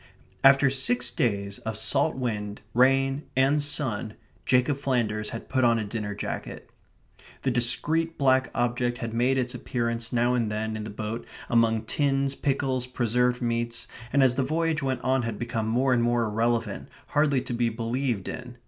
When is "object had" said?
8.55-9.13